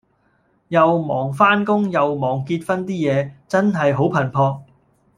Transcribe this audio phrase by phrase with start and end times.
[0.69, 4.61] 又忙返工又忙結婚 D 野，真係好頻撲